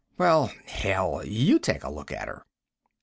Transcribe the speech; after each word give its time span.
well, 0.17 0.47
hell. 0.65 1.23
You 1.23 1.59
take 1.59 1.83
a 1.83 1.91
look 1.91 2.11
at 2.11 2.27
her." 2.27 2.43